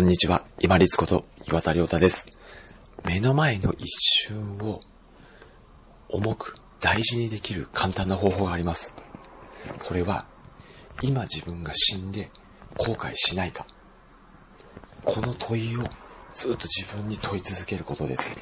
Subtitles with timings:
[0.00, 2.26] こんにちは、今立こと岩田亮太です。
[3.04, 3.86] 目の前の一
[4.26, 4.80] 瞬を
[6.08, 8.94] 重く大事にできる簡単な方法があります。
[9.78, 10.24] それは、
[11.02, 12.30] 今自分が死んで
[12.78, 13.66] 後悔しないか。
[15.04, 15.90] この問いを
[16.32, 18.32] ずっと自分に問い続けることです。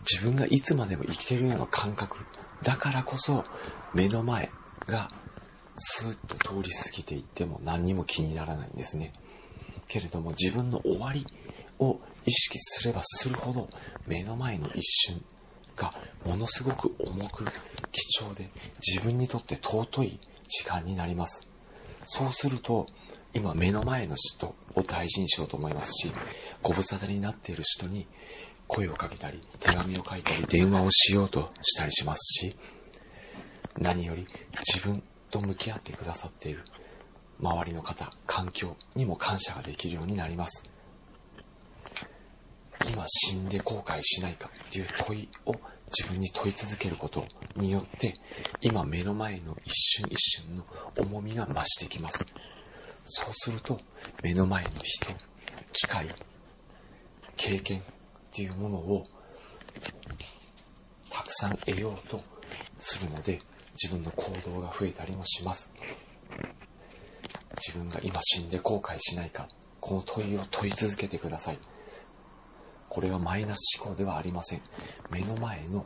[0.00, 2.26] 自分がいつまでも生きているような感覚
[2.62, 3.42] だからこそ
[3.94, 4.52] 目の前
[4.86, 5.08] が
[5.78, 9.14] スーッと通り過ぎていっても何にも気にならないんですね。
[9.88, 11.26] けれども自分の終わり
[11.78, 13.68] を意識すればするほど
[14.06, 15.22] 目の前の一瞬
[15.76, 17.44] がものすごく重く
[17.92, 18.50] 貴重で
[18.86, 21.46] 自分にとって尊い時間になります。
[22.04, 22.86] そうすると
[23.34, 26.12] 今目の前の人を大事にしようと思いますし、
[26.62, 28.06] ご無沙汰になっている人に
[28.66, 32.56] 声をかけたり、手紙を書いたり、電話をしようとしたりしますし、
[33.78, 34.26] 何より
[34.66, 36.64] 自分と向き合ってくださっている
[37.40, 40.68] 周りの方、環境にも感謝ができるようになります。
[42.84, 48.14] 今死んで後悔しないかっていう問いを自分に問い続けることによって
[48.60, 50.64] 今目の前の一瞬一瞬の
[50.96, 52.26] 重みが増してきます
[53.04, 53.80] そうすると
[54.22, 55.12] 目の前の人
[55.72, 56.14] 機械
[57.36, 57.82] 経験っ
[58.32, 59.04] ていうものを
[61.10, 62.22] たくさん得ようと
[62.78, 63.40] するので
[63.72, 65.72] 自分の行動が増えたりもします
[67.58, 69.48] 自分が今死んで後悔しないか、
[69.80, 71.58] この問いを問い続けてください。
[72.88, 74.62] これはマイナス思考ではありません。
[75.10, 75.84] 目の前の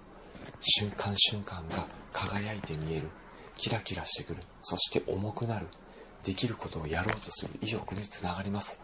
[0.61, 3.09] 瞬間瞬間が輝いて見える。
[3.57, 4.41] キラキラしてくる。
[4.63, 5.67] そして重くなる。
[6.25, 8.79] できることをやろうとする意欲につながります。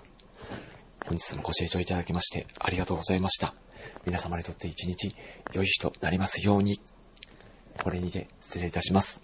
[1.07, 3.55] 本日もご清聴いただきましてありがとうございました。
[4.05, 5.15] 皆様にとって一日
[5.53, 6.81] 良い日となりますように。
[7.83, 9.23] これにて失礼いたします。